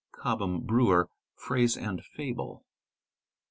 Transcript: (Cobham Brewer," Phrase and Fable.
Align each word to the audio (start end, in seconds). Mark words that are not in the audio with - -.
(Cobham 0.11 0.61
Brewer," 0.61 1.11
Phrase 1.45 1.77
and 1.77 2.03
Fable. 2.03 2.63